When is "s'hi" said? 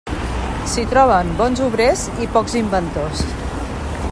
0.71-0.85